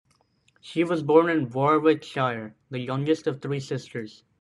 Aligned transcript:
She 0.61 0.83
was 0.83 1.03
born 1.03 1.29
in 1.29 1.51
Warwickshire, 1.51 2.55
the 2.71 2.79
youngest 2.79 3.27
of 3.27 3.39
three 3.39 3.59
sisters. 3.59 4.23